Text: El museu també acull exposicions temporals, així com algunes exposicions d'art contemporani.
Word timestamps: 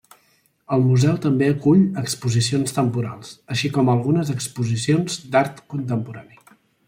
El 0.75 0.85
museu 0.85 1.17
també 1.25 1.49
acull 1.55 1.83
exposicions 2.03 2.73
temporals, 2.79 3.35
així 3.57 3.71
com 3.77 3.93
algunes 3.95 4.33
exposicions 4.37 5.19
d'art 5.37 5.63
contemporani. 5.75 6.45